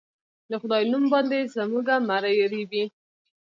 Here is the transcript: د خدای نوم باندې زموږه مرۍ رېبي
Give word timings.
د 0.49 0.51
خدای 0.61 0.83
نوم 0.91 1.03
باندې 1.13 1.39
زموږه 1.55 1.95
مرۍ 2.09 2.37
رېبي 2.51 2.83